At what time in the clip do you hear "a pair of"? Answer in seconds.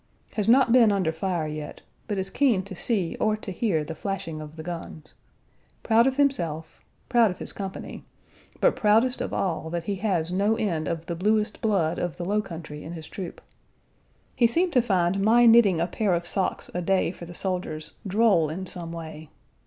15.79-16.25